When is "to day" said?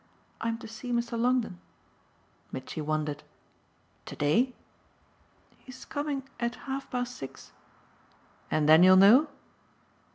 4.07-4.55